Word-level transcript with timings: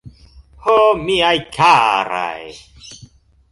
Ho, 0.67 0.77
miaj 1.01 1.37
karaj! 1.57 2.51